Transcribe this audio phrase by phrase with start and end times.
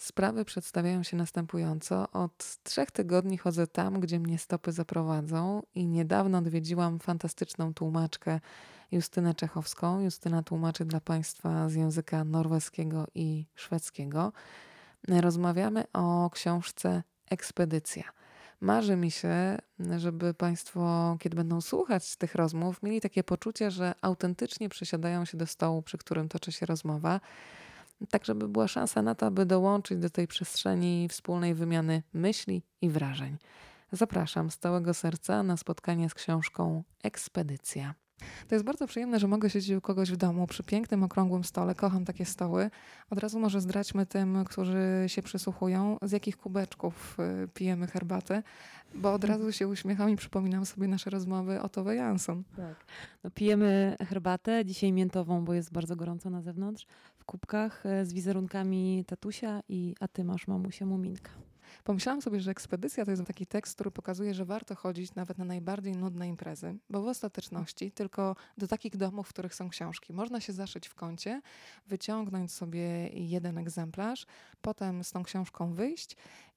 [0.00, 2.10] Sprawy przedstawiają się następująco.
[2.12, 8.40] Od trzech tygodni chodzę tam, gdzie mnie stopy zaprowadzą i niedawno odwiedziłam fantastyczną tłumaczkę
[8.92, 10.00] Justynę Czechowską.
[10.00, 14.32] Justyna tłumaczy dla Państwa z języka norweskiego i szwedzkiego.
[15.08, 18.04] Rozmawiamy o książce Ekspedycja.
[18.60, 19.58] Marzy mi się,
[19.96, 25.46] żeby Państwo, kiedy będą słuchać tych rozmów, mieli takie poczucie, że autentycznie przesiadają się do
[25.46, 27.20] stołu, przy którym toczy się rozmowa
[28.10, 32.88] tak żeby była szansa na to, aby dołączyć do tej przestrzeni wspólnej wymiany myśli i
[32.90, 33.36] wrażeń.
[33.92, 37.94] Zapraszam z całego serca na spotkanie z książką Ekspedycja.
[38.48, 41.74] To jest bardzo przyjemne, że mogę siedzieć u kogoś w domu przy pięknym, okrągłym stole.
[41.74, 42.70] Kocham takie stoły.
[43.10, 48.42] Od razu może zdradźmy tym, którzy się przysłuchują, z jakich kubeczków y, pijemy herbatę,
[48.94, 52.44] bo od razu się uśmiecham i przypominam sobie nasze rozmowy o Tove Jansson.
[52.56, 52.84] Tak.
[53.24, 56.86] No, pijemy herbatę, dzisiaj miętową, bo jest bardzo gorąco na zewnątrz,
[57.18, 61.49] w kubkach y, z wizerunkami tatusia i a ty masz mamusia Muminka.
[61.84, 65.44] Pomyślałam sobie, że ekspedycja to jest taki tekst, który pokazuje, że warto chodzić nawet na
[65.44, 70.12] najbardziej nudne imprezy, bo w ostateczności tylko do takich domów, w których są książki.
[70.12, 71.42] Można się zaszyć w kącie,
[71.86, 74.26] wyciągnąć sobie jeden egzemplarz,
[74.60, 76.16] potem z tą książką wyjść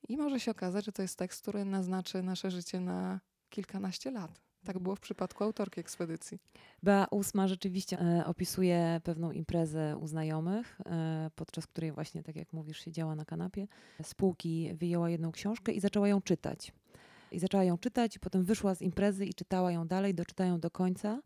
[0.09, 4.52] i może się okazać, że to jest tekst, który naznaczy nasze życie na kilkanaście lat.
[4.64, 6.39] Tak było w przypadku autorki ekspedycji.
[6.83, 12.53] Bea Ósma rzeczywiście e, opisuje pewną imprezę u znajomych, e, podczas której właśnie, tak jak
[12.53, 13.67] mówisz, siedziała na kanapie.
[14.03, 16.72] Z półki wyjęła jedną książkę i zaczęła ją czytać.
[17.31, 20.72] I zaczęła ją czytać, potem wyszła z imprezy i czytała ją dalej, doczytała ją do
[20.72, 21.22] końca.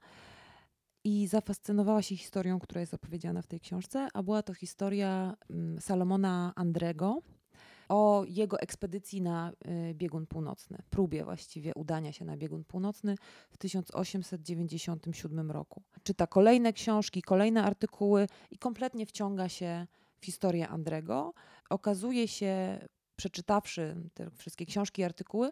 [1.03, 5.81] I zafascynowała się historią, która jest opowiedziana w tej książce, a była to historia mm,
[5.81, 7.21] Salomona Andrego,
[7.89, 9.51] o jego ekspedycji na
[9.89, 13.15] y, biegun północny, próbie właściwie udania się na biegun północny
[13.49, 15.83] w 1897 roku.
[16.03, 19.87] Czyta kolejne książki, kolejne artykuły i kompletnie wciąga się
[20.19, 21.33] w historię Andrego.
[21.69, 22.79] Okazuje się,
[23.15, 25.51] przeczytawszy te wszystkie książki i artykuły,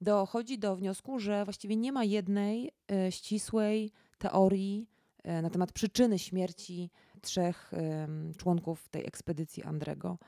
[0.00, 2.70] dochodzi do wniosku, że właściwie nie ma jednej
[3.08, 4.88] y, ścisłej teorii
[5.38, 6.90] y, na temat przyczyny śmierci
[7.20, 7.72] trzech
[8.36, 10.18] członków tej ekspedycji Andrego.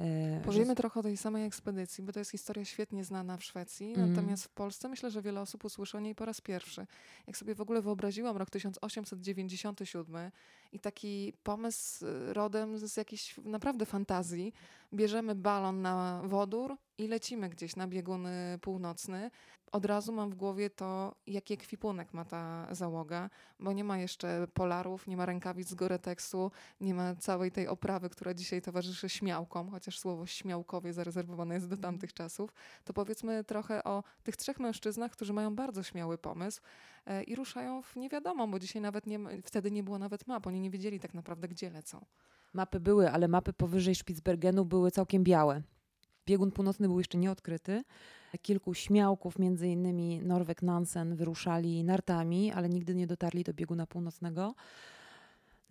[0.00, 3.94] E, Powiemy trochę o tej samej ekspedycji, bo to jest historia świetnie znana w Szwecji,
[3.94, 4.10] mm.
[4.10, 6.86] natomiast w Polsce myślę, że wiele osób usłyszy o niej po raz pierwszy.
[7.26, 10.30] Jak sobie w ogóle wyobraziłam rok 1897
[10.72, 14.52] i taki pomysł rodem z jakiejś naprawdę fantazji,
[14.94, 18.26] bierzemy balon na wodór i lecimy gdzieś na biegun
[18.60, 19.30] północny.
[19.72, 24.46] Od razu mam w głowie to, jaki ekwipunek ma ta załoga, bo nie ma jeszcze
[24.54, 26.50] polarów, nie ma rękawic z Gore-Texu,
[26.80, 31.76] nie ma całej tej oprawy, która dzisiaj towarzyszy śmiałkom, chociaż słowo śmiałkowie zarezerwowane jest do
[31.76, 31.92] mhm.
[31.92, 32.52] tamtych czasów.
[32.84, 36.60] To powiedzmy trochę o tych trzech mężczyznach, którzy mają bardzo śmiały pomysł
[37.06, 40.60] e, i ruszają w niewiadomą, bo dzisiaj nawet nie, wtedy nie było nawet map, oni
[40.60, 42.04] nie wiedzieli tak naprawdę, gdzie lecą.
[42.52, 45.62] Mapy były, ale mapy powyżej Spitsbergenu były całkiem białe.
[46.26, 47.82] Biegun północny był jeszcze nieodkryty.
[48.38, 54.54] Kilku śmiałków, między innymi Norweg Nansen, wyruszali nartami, ale nigdy nie dotarli do bieguna północnego.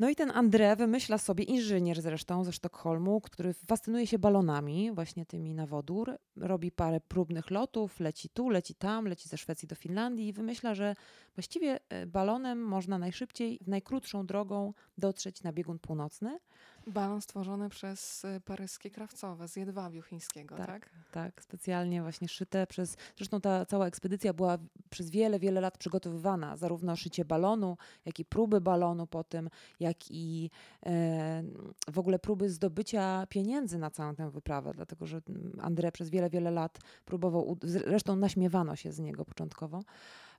[0.01, 5.25] No i ten André wymyśla sobie, inżynier zresztą ze Sztokholmu, który fascynuje się balonami, właśnie
[5.25, 9.75] tymi na wodór, robi parę próbnych lotów, leci tu, leci tam, leci ze Szwecji do
[9.75, 10.95] Finlandii i wymyśla, że
[11.35, 16.39] właściwie e, balonem można najszybciej, najkrótszą drogą dotrzeć na biegun północny.
[16.87, 20.67] Balon stworzony przez y, paryskie krawcowe z jedwabiu chińskiego, tak?
[20.67, 22.97] Tak, tak specjalnie właśnie szyte przez...
[23.17, 24.57] Zresztą ta cała ekspedycja była
[24.89, 26.57] przez wiele, wiele lat przygotowywana.
[26.57, 29.49] Zarówno szycie balonu, jak i próby balonu po tym,
[29.79, 30.49] jak i
[30.85, 31.43] e,
[31.91, 35.21] w ogóle próby zdobycia pieniędzy na całą tę wyprawę, dlatego że
[35.57, 37.57] André przez wiele, wiele lat próbował...
[37.63, 39.83] Zresztą naśmiewano się z niego początkowo.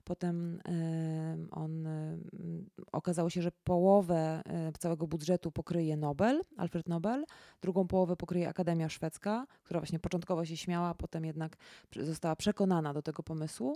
[0.03, 0.59] Potem
[1.51, 1.87] on
[2.91, 4.43] okazało się, że połowę
[4.79, 7.25] całego budżetu pokryje Nobel, Alfred Nobel,
[7.61, 11.57] drugą połowę pokryje Akademia Szwedzka, która właśnie początkowo się śmiała, potem jednak
[11.95, 13.75] została przekonana do tego pomysłu.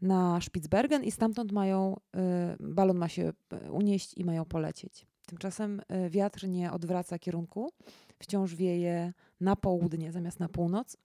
[0.00, 5.06] na Spitsbergen i stamtąd mają, e, balon ma się e, unieść i mają polecieć.
[5.32, 7.72] Tymczasem e, wiatr nie odwraca kierunku,
[8.18, 10.96] wciąż wieje na południe zamiast na północ.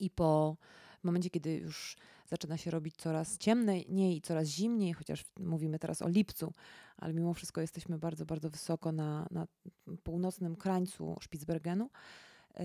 [0.00, 0.56] I po
[1.02, 1.96] momencie, kiedy już
[2.26, 6.52] zaczyna się robić coraz ciemniej i coraz zimniej, chociaż mówimy teraz o lipcu,
[6.96, 9.46] ale mimo wszystko jesteśmy bardzo, bardzo wysoko na, na
[10.02, 11.90] północnym krańcu Spitsbergenu.
[12.54, 12.64] E,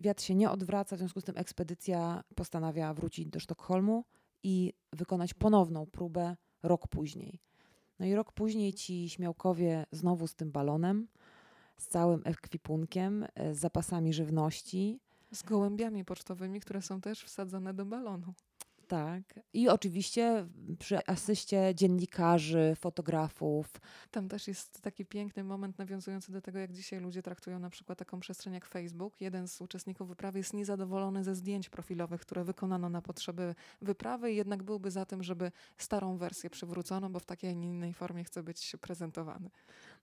[0.00, 4.04] wiatr się nie odwraca, w związku z tym ekspedycja postanawia wrócić do Sztokholmu
[4.42, 7.51] i wykonać ponowną próbę rok później.
[7.98, 11.08] No i rok później ci śmiałkowie znowu z tym balonem,
[11.76, 15.00] z całym ekwipunkiem, e, z zapasami żywności.
[15.32, 18.34] Z gołębiami pocztowymi, które są też wsadzone do balonu.
[18.92, 19.40] Tak.
[19.52, 20.46] I oczywiście
[20.78, 23.80] przy asyście dziennikarzy, fotografów.
[24.10, 27.98] Tam też jest taki piękny moment nawiązujący do tego, jak dzisiaj ludzie traktują na przykład
[27.98, 29.20] taką przestrzeń jak Facebook.
[29.20, 34.62] Jeden z uczestników wyprawy jest niezadowolony ze zdjęć profilowych, które wykonano na potrzeby wyprawy jednak
[34.62, 38.42] byłby za tym, żeby starą wersję przywrócono, bo w takiej, a nie innej formie chce
[38.42, 39.50] być prezentowany.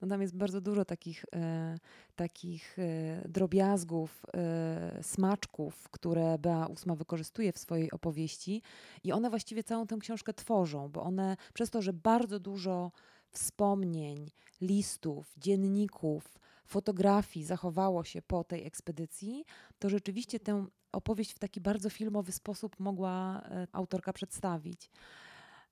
[0.01, 1.77] No tam jest bardzo dużo takich, e,
[2.15, 8.61] takich e, drobiazgów, e, smaczków, które Bea Usma wykorzystuje w swojej opowieści
[9.03, 12.91] i one właściwie całą tę książkę tworzą, bo one przez to, że bardzo dużo
[13.29, 14.31] wspomnień,
[14.61, 19.45] listów, dzienników, fotografii zachowało się po tej ekspedycji,
[19.79, 24.89] to rzeczywiście tę opowieść w taki bardzo filmowy sposób mogła e, autorka przedstawić.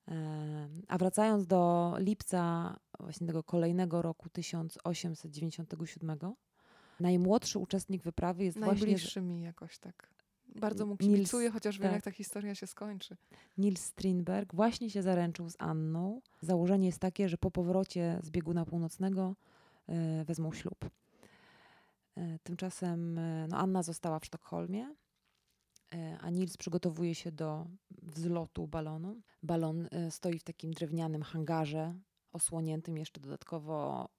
[0.08, 6.18] E, a wracając do lipca właśnie tego kolejnego roku 1897,
[7.00, 9.22] najmłodszy uczestnik wyprawy jest Najbliższy właśnie...
[9.22, 10.10] mi jakoś tak.
[10.60, 11.84] Bardzo mu kibicuję, Nils, chociaż tak.
[11.84, 13.18] wiem, jak ta historia się skończy.
[13.58, 16.22] Nils Strindberg właśnie się zaręczył z Anną.
[16.42, 19.36] Założenie jest takie, że po powrocie z bieguna północnego
[19.88, 20.90] e, wezmą ślub.
[22.16, 24.96] E, tymczasem e, no, Anna została w Sztokholmie,
[26.22, 27.68] a Nils przygotowuje się do
[28.02, 29.22] wzlotu balonu.
[29.44, 31.94] Balon stoi w takim drewnianym hangarze,
[32.34, 34.10] osłoniętym jeszcze dodatkowo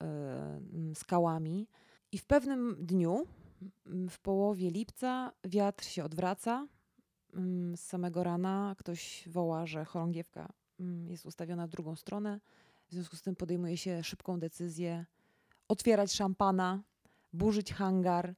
[0.95, 1.69] skałami.
[2.13, 3.27] I w pewnym dniu
[4.11, 6.67] w połowie lipca wiatr się odwraca.
[7.75, 10.53] Z samego rana ktoś woła, że chorągiewka
[11.07, 12.41] jest ustawiona w drugą stronę.
[12.89, 15.07] W związku z tym podejmuje się szybką decyzję
[15.69, 16.83] otwierać szampana,
[17.33, 18.35] burzyć hangar,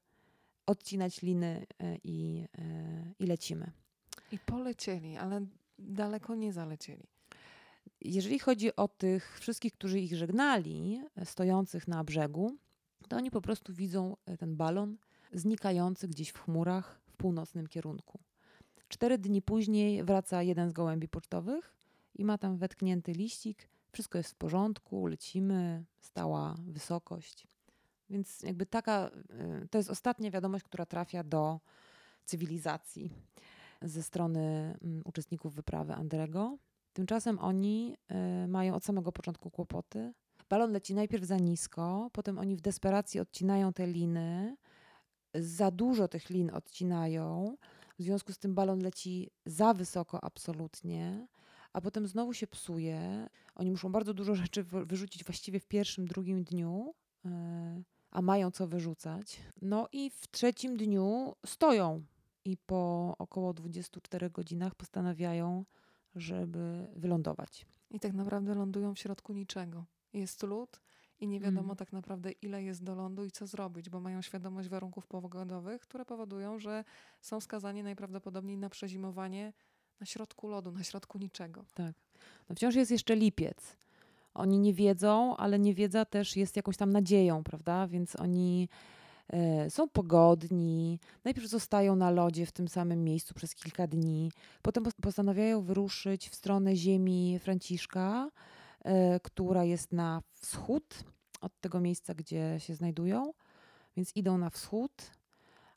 [0.67, 3.73] odcinać liny e, i, e, i lecimy.
[4.33, 5.47] I polecieli, ale
[5.79, 7.07] daleko nie zalecieli.
[8.01, 12.57] Jeżeli chodzi o tych wszystkich, którzy ich żegnali, e, stojących na brzegu,
[13.09, 14.97] to oni po prostu widzą ten balon
[15.33, 18.21] znikający gdzieś w chmurach w północnym kierunku.
[18.89, 21.77] Cztery dni później wraca jeden z gołębi pocztowych
[22.15, 23.69] i ma tam wetknięty liścik.
[23.93, 27.47] Wszystko jest w porządku, lecimy, stała wysokość.
[28.11, 29.11] Więc jakby taka,
[29.65, 31.61] y, to jest ostatnia wiadomość, która trafia do
[32.25, 33.11] cywilizacji
[33.83, 34.41] ze strony
[34.83, 36.59] mm, uczestników wyprawy Andrego.
[36.93, 37.97] Tymczasem oni
[38.45, 40.13] y, mają od samego początku kłopoty.
[40.49, 44.57] Balon leci najpierw za nisko, potem oni w desperacji odcinają te liny,
[45.35, 47.57] za dużo tych lin odcinają,
[47.99, 51.27] w związku z tym balon leci za wysoko absolutnie,
[51.73, 53.29] a potem znowu się psuje.
[53.55, 56.95] Oni muszą bardzo dużo rzeczy wyrzucić właściwie w pierwszym, drugim dniu,
[57.25, 59.41] e, a mają co wyrzucać.
[59.63, 62.05] No i w trzecim dniu stoją
[62.45, 65.65] i po około 24 godzinach postanawiają,
[66.15, 67.67] żeby wylądować.
[67.91, 69.85] I tak naprawdę lądują w środku niczego.
[70.13, 70.81] Jest lód,
[71.21, 71.77] i nie wiadomo mm.
[71.77, 76.05] tak naprawdę, ile jest do lądu i co zrobić, bo mają świadomość warunków pogodowych, które
[76.05, 76.85] powodują, że
[77.21, 79.53] są skazani najprawdopodobniej na przezimowanie
[80.01, 81.65] na środku lodu, na środku niczego.
[81.75, 81.93] Tak.
[82.49, 83.77] No wciąż jest jeszcze lipiec.
[84.35, 87.87] Oni nie wiedzą, ale niewiedza też jest jakąś tam nadzieją, prawda?
[87.87, 88.69] Więc oni
[89.29, 90.99] e, są pogodni.
[91.25, 94.33] Najpierw zostają na lodzie w tym samym miejscu przez kilka dni.
[94.63, 98.31] Potem postanawiają wyruszyć w stronę ziemi Franciszka
[99.23, 101.05] która jest na wschód
[101.41, 103.33] od tego miejsca, gdzie się znajdują,
[103.97, 105.11] więc idą na wschód,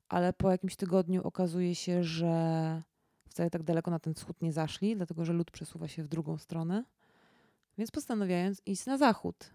[0.09, 2.81] ale po jakimś tygodniu okazuje się, że
[3.29, 6.37] wcale tak daleko na ten wschód nie zaszli, dlatego że lód przesuwa się w drugą
[6.37, 6.83] stronę,
[7.77, 9.49] więc postanawiają iść na zachód.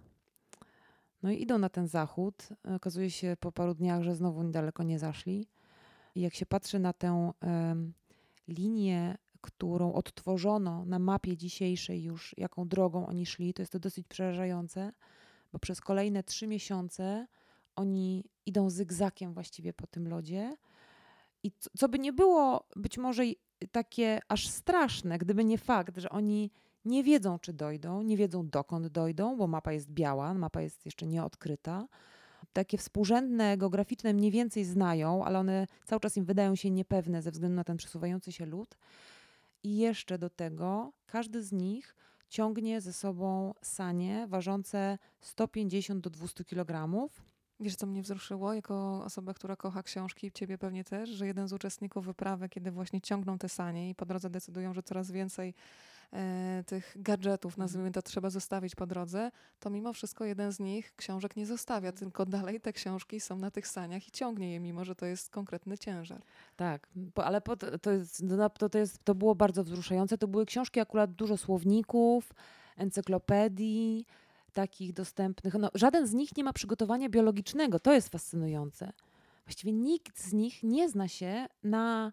[1.22, 2.48] No i idą na ten zachód.
[2.76, 5.48] Okazuje się po paru dniach, że znowu niedaleko nie zaszli.
[6.14, 7.92] I jak się patrzy na tę um,
[8.48, 14.06] linię którą odtworzono na mapie dzisiejszej już, jaką drogą oni szli, to jest to dosyć
[14.06, 14.92] przerażające,
[15.52, 17.26] bo przez kolejne trzy miesiące
[17.76, 20.56] oni idą zygzakiem właściwie po tym lodzie.
[21.42, 23.22] I co, co by nie było być może
[23.72, 26.50] takie aż straszne, gdyby nie fakt, że oni
[26.84, 31.06] nie wiedzą, czy dojdą, nie wiedzą, dokąd dojdą, bo mapa jest biała, mapa jest jeszcze
[31.06, 31.88] nieodkryta.
[32.52, 37.30] Takie współrzędne, geograficzne mniej więcej znają, ale one cały czas im wydają się niepewne ze
[37.30, 38.76] względu na ten przesuwający się lód.
[39.62, 41.96] I jeszcze do tego każdy z nich
[42.28, 47.08] ciągnie ze sobą sanie ważące 150 do 200 kg.
[47.60, 51.52] Wiesz, co mnie wzruszyło jako osoba, która kocha książki, ciebie pewnie też, że jeden z
[51.52, 55.54] uczestników wyprawy, kiedy właśnie ciągną te sanie i po drodze decydują, że coraz więcej
[56.66, 57.64] tych gadżetów, mhm.
[57.64, 61.92] nazwijmy to, trzeba zostawić po drodze, to mimo wszystko jeden z nich książek nie zostawia,
[61.92, 65.30] tylko dalej te książki są na tych saniach i ciągnie je, mimo że to jest
[65.30, 66.22] konkretny ciężar.
[66.56, 68.24] Tak, ale po, to, jest,
[68.58, 70.18] to, to, jest, to było bardzo wzruszające.
[70.18, 72.32] To były książki akurat dużo słowników,
[72.76, 74.06] encyklopedii,
[74.52, 75.54] takich dostępnych.
[75.54, 77.80] No, żaden z nich nie ma przygotowania biologicznego.
[77.80, 78.92] To jest fascynujące.
[79.46, 82.12] Właściwie nikt z nich nie zna się na,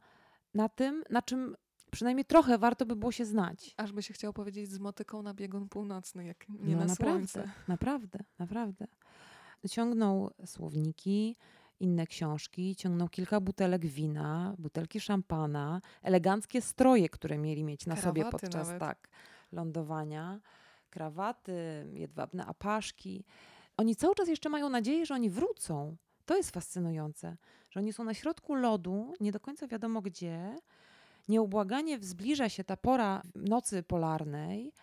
[0.53, 1.55] na tym, na czym
[1.95, 3.73] przynajmniej trochę warto by było się znać.
[3.77, 7.27] Aż by się chciał powiedzieć z motyką na biegun północny, jak nie no, na naprawdę,
[7.27, 7.51] słońce.
[7.67, 8.87] Naprawdę, naprawdę.
[9.69, 11.35] Ciągnął słowniki,
[11.79, 18.21] inne książki, ciągnął kilka butelek wina, butelki szampana, eleganckie stroje, które mieli mieć na sobie
[18.21, 18.79] Krawaty podczas nawet.
[18.79, 19.09] tak,
[19.51, 20.39] lądowania,
[20.89, 23.25] krawaty, jedwabne apaszki.
[23.77, 25.95] Oni cały czas jeszcze mają nadzieję, że oni wrócą.
[26.25, 27.37] To jest fascynujące,
[27.69, 30.57] że oni są na środku lodu, nie do końca wiadomo gdzie.
[31.27, 34.74] Nieubłaganie zbliża się ta pora nocy polarnej.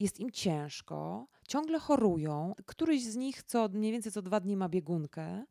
[0.00, 2.54] Jest im ciężko, ciągle chorują.
[2.66, 5.44] Któryś z nich co mniej więcej co dwa dni ma biegunkę.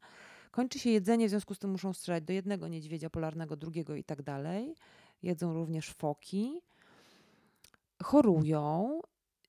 [0.52, 4.04] Kończy się jedzenie, w związku z tym muszą strzelać do jednego niedźwiedzia polarnego, drugiego i
[4.04, 4.76] tak dalej.
[5.24, 6.62] Jedzą również foki.
[8.04, 9.02] Chorują,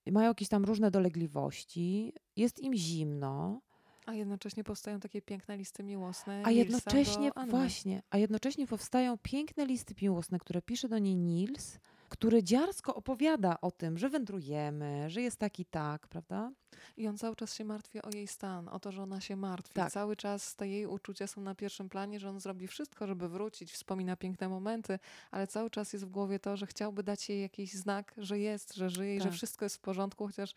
[0.07, 3.61] mają jakieś tam różne dolegliwości, jest im zimno.
[4.07, 6.43] A jednocześnie powstają takie piękne listy miłosne.
[6.45, 12.43] A jednocześnie, właśnie, a jednocześnie powstają piękne listy miłosne, które pisze do niej Nils, który
[12.43, 16.53] dziarsko opowiada o tym, że wędrujemy, że jest tak i tak, prawda?
[16.97, 19.75] I on cały czas się martwi o jej stan, o to, że ona się martwi.
[19.75, 19.93] Tak.
[19.93, 23.73] Cały czas te jej uczucia są na pierwszym planie, że on zrobi wszystko, żeby wrócić,
[23.73, 24.99] wspomina piękne momenty,
[25.31, 28.75] ale cały czas jest w głowie to, że chciałby dać jej jakiś znak, że jest,
[28.75, 29.35] że żyje i że Tak.
[29.35, 30.55] wszystko jest w porządku, chociaż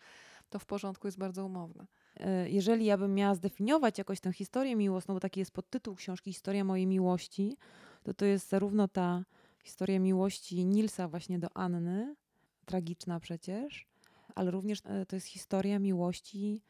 [0.50, 1.86] to w porządku jest bardzo umowne.
[2.20, 6.32] E, Jeżeli ja bym miała zdefiniować jakoś tę historię miłosną, bo taki jest podtytuł książki
[6.32, 7.56] Historia mojej miłości,
[8.02, 9.24] to to jest zarówno ta
[9.64, 12.16] historia miłości Nilsa właśnie do Anny,
[12.64, 13.86] tragiczna przecież,
[14.34, 16.62] ale również e, to jest historia miłości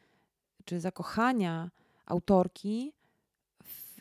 [0.65, 1.71] czy zakochania
[2.05, 2.93] autorki
[3.63, 3.99] w,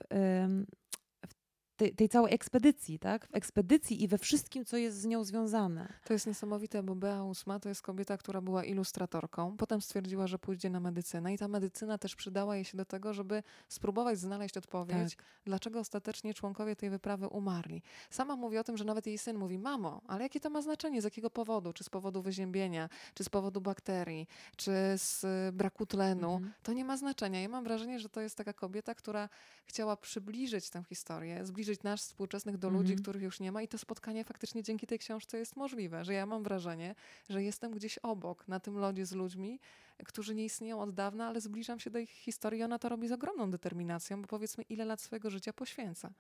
[1.79, 3.29] tej, tej całej ekspedycji, tak?
[3.29, 5.93] W ekspedycji i we wszystkim, co jest z nią związane.
[6.05, 9.57] To jest niesamowite, bo Bea Usma to jest kobieta, która była ilustratorką.
[9.57, 13.15] Potem stwierdziła, że pójdzie na medycynę i ta medycyna też przydała jej się do tego,
[13.15, 15.25] żeby spróbować znaleźć odpowiedź, Tak.
[15.45, 17.83] dlaczego ostatecznie członkowie tej wyprawy umarli.
[18.11, 21.01] Sama mówi o tym, że nawet jej syn mówi, mamo, ale jakie to ma znaczenie,
[21.01, 21.73] z jakiego powodu?
[21.73, 26.33] Czy z powodu wyziębienia, czy z powodu bakterii, czy z y, braku tlenu?
[26.35, 26.53] Mhm.
[26.63, 27.41] To nie ma znaczenia.
[27.41, 29.29] Ja mam wrażenie, że to jest taka kobieta, która
[29.65, 33.03] chciała przybliżyć tę historię, zbliżyć nas współczesnych do ludzi, Mhm.
[33.03, 36.27] których już nie ma i to spotkanie faktycznie dzięki tej książce jest możliwe, że ja
[36.27, 36.95] mam wrażenie,
[37.29, 39.61] że jestem gdzieś obok, na tym lodzie z ludźmi,
[40.05, 43.09] którzy nie istnieją od dawna, ale zbliżam się do ich historii i ona to robi
[43.09, 46.11] z ogromną determinacją, bo powiedzmy, ile lat swojego życia poświęca.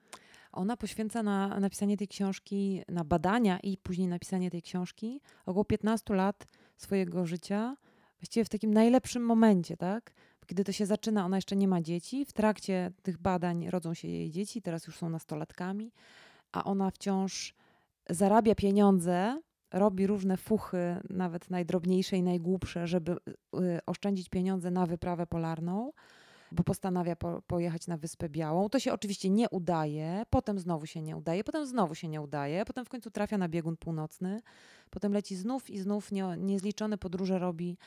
[0.52, 6.14] Ona poświęca na napisanie tej książki, na badania i później napisanie tej książki około 15
[6.14, 7.76] lat swojego życia,
[8.20, 10.12] właściwie w takim najlepszym momencie, tak?
[10.48, 14.08] Kiedy to się zaczyna, ona jeszcze nie ma dzieci, w trakcie tych badań rodzą się
[14.08, 15.92] jej dzieci, teraz już są nastolatkami,
[16.52, 17.54] a ona wciąż
[18.10, 19.40] zarabia pieniądze,
[19.72, 23.16] robi różne fuchy, nawet najdrobniejsze i najgłupsze, żeby y,
[23.86, 25.92] oszczędzić pieniądze na wyprawę polarną
[26.52, 28.68] bo postanawia po, pojechać na Wyspę Białą.
[28.68, 32.64] To się oczywiście nie udaje, potem znowu się nie udaje, potem znowu się nie udaje,
[32.64, 34.40] potem w końcu trafia na biegun północny,
[34.90, 37.78] potem leci znów i znów nie, niezliczone podróże robi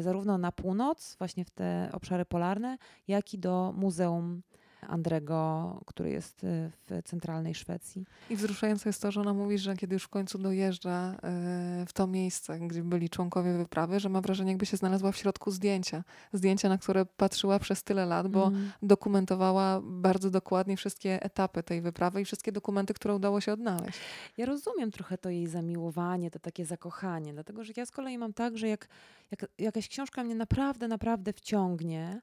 [0.00, 4.42] zarówno na północ, właśnie w te obszary polarne, jak i do Muzeum
[4.90, 8.04] Andrego, który jest e, w centralnej Szwecji.
[8.30, 11.92] I wzruszające jest to, że ona mówi, że kiedy już w końcu dojeżdża e, w
[11.92, 16.04] to miejsce, gdzie byli członkowie wyprawy, że ma wrażenie, jakby się znalazła w środku zdjęcia.
[16.32, 18.72] Zdjęcia, na które patrzyła przez tyle lat, bo Mm.
[18.82, 23.98] dokumentowała bardzo dokładnie wszystkie etapy tej wyprawy i wszystkie dokumenty, które udało się odnaleźć.
[24.36, 28.32] Ja rozumiem trochę to jej zamiłowanie, to takie zakochanie, dlatego że ja z kolei mam
[28.32, 28.88] tak, że jak,
[29.30, 32.20] jak jakaś książka mnie naprawdę, naprawdę wciągnie,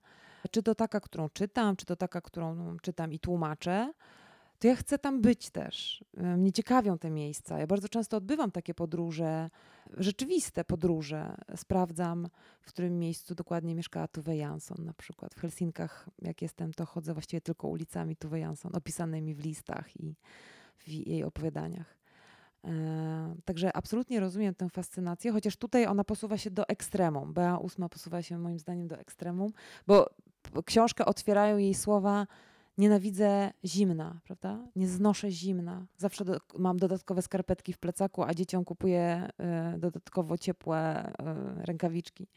[0.49, 3.93] czy to taka, którą czytam, czy to taka, którą czytam i tłumaczę,
[4.59, 6.05] to ja chcę tam być też.
[6.13, 7.59] Mnie ciekawią te miejsca.
[7.59, 9.49] Ja bardzo często odbywam takie podróże,
[9.97, 11.37] rzeczywiste podróże.
[11.55, 12.27] Sprawdzam,
[12.61, 15.35] w którym miejscu dokładnie mieszkała Tuve Jansson na przykład.
[15.35, 20.15] W Helsinkach, jak jestem, to chodzę właściwie tylko ulicami Tuve Jansson, opisanymi w listach i
[20.77, 21.97] w jej opowiadaniach.
[22.65, 27.33] E, Także absolutnie rozumiem tę fascynację, chociaż tutaj ona posuwa się do ekstremum.
[27.33, 29.51] Bea Ósma posuwa się moim zdaniem do ekstremum,
[29.87, 30.09] bo
[30.65, 32.27] książkę otwierają jej słowa
[32.77, 34.59] nienawidzę zimna, prawda?
[34.75, 35.85] Nie znoszę zimna.
[35.97, 41.13] Zawsze do, mam dodatkowe skarpetki w plecaku, a dzieciom kupuję e, dodatkowo ciepłe e,
[41.65, 42.27] rękawiczki.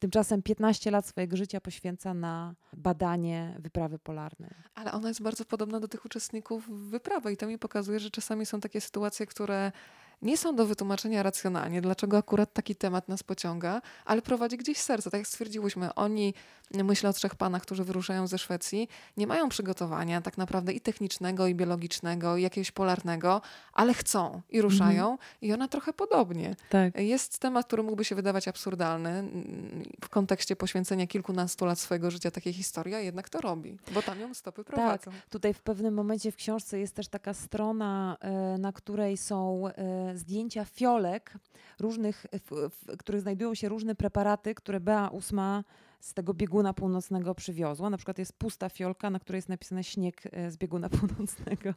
[0.00, 4.50] Tymczasem 15 lat swojego życia poświęca na badanie wyprawy polarnej.
[4.74, 8.46] Ale ona jest bardzo podobna do tych uczestników wyprawy i to mi pokazuje, że czasami
[8.46, 9.72] są takie sytuacje, które
[10.22, 15.10] nie są do wytłumaczenia racjonalnie, dlaczego akurat taki temat nas pociąga, ale prowadzi gdzieś serce.
[15.10, 16.34] Tak jak stwierdziłyśmy, oni,
[16.74, 21.46] myślę o trzech panach, którzy wyruszają ze Szwecji, nie mają przygotowania tak naprawdę i technicznego,
[21.46, 26.56] i biologicznego, i jakiegoś polarnego, ale chcą i ruszają i ona trochę podobnie.
[26.68, 27.00] Tak.
[27.00, 32.30] Jest temat, który mógłby się wydawać absurdalny mm, w kontekście poświęcenia kilkunastu lat swojego życia
[32.30, 35.10] takiej historii, a jednak to robi, bo tam ją stopy prowadzą.
[35.30, 40.09] Tutaj w pewnym momencie w książce jest też taka strona, e, na której są e,
[40.14, 41.34] zdjęcia fiolek
[41.80, 45.64] różnych, w, w których znajdują się różne preparaty, które Bea ósma
[46.00, 47.90] z tego bieguna północnego przywiozła.
[47.90, 51.74] Na przykład jest pusta fiolka, na której jest napisane śnieg e, z bieguna północnego.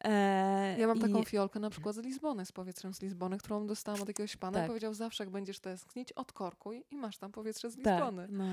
[0.00, 1.24] E, ja mam taką I...
[1.24, 4.64] fiolkę na przykład z Lizbony, z powietrzem z Lizbony, którą dostałam od jakiegoś pana tak.
[4.64, 8.22] i powiedział, zawsze jak będziesz tęsknić, odkorkuj i masz tam powietrze z tak, Lizbony.
[8.22, 8.44] Tak, no.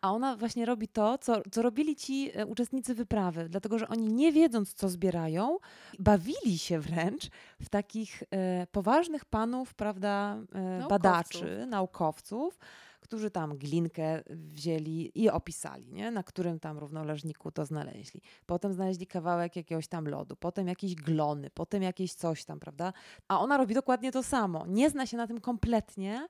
[0.00, 4.12] A ona właśnie robi to, co, co robili ci e, uczestnicy wyprawy, dlatego że oni
[4.12, 5.58] nie wiedząc, co zbierają,
[5.98, 7.30] bawili się wręcz
[7.60, 10.88] w takich e, poważnych panów, prawda, e, naukowców.
[10.88, 12.58] badaczy, naukowców,
[13.00, 16.10] którzy tam glinkę wzięli i opisali, nie?
[16.10, 18.20] na którym tam równoleżniku to znaleźli.
[18.46, 22.92] Potem znaleźli kawałek jakiegoś tam lodu, potem jakieś glony, potem jakieś coś tam, prawda?
[23.28, 24.66] A ona robi dokładnie to samo.
[24.66, 26.28] Nie zna się na tym kompletnie,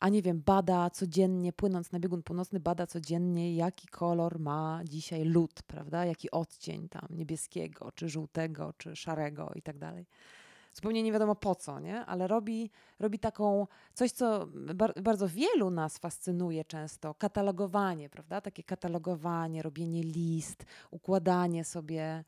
[0.00, 5.24] a nie wiem, bada codziennie, płynąc na biegun północny, bada codziennie, jaki kolor ma dzisiaj
[5.24, 6.04] lód, prawda?
[6.04, 10.06] Jaki odcień tam niebieskiego, czy żółtego, czy szarego i tak dalej
[10.72, 12.06] zupełnie nie wiadomo po co, nie?
[12.06, 18.40] ale robi, robi taką coś, co bar bardzo wielu nas fascynuje często, katalogowanie, prawda?
[18.40, 22.24] Takie katalogowanie, robienie list, układanie sobie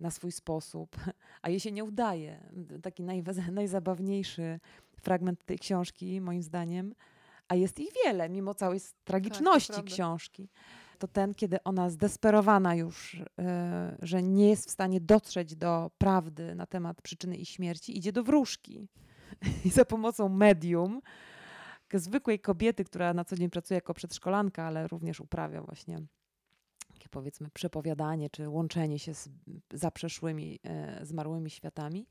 [0.00, 0.96] na swój sposób,
[1.42, 2.40] a jej się nie udaje.
[2.82, 4.60] Taki naj, najzabawniejszy
[5.02, 6.94] fragment tej książki, moim zdaniem,
[7.48, 10.48] a jest ich wiele, mimo całej tragiczności tak, książki
[10.96, 16.54] to ten, kiedy ona zdesperowana już, e, że nie jest w stanie dotrzeć do prawdy
[16.54, 18.88] na temat przyczyny ich śmierci, idzie do wróżki.
[19.64, 21.00] I za pomocą medium,
[21.94, 25.98] zwykłej kobiety, która na co dzień pracuje jako przedszkolanka, ale również uprawia właśnie
[26.96, 29.28] takie powiedzmy przepowiadanie czy łączenie się z
[29.72, 32.06] zaprzeszłymi, e, zmarłymi światami.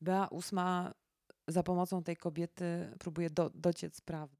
[0.00, 0.94] Bea ósma
[1.48, 4.36] za pomocą tej kobiety próbuje do, dociec prawdy.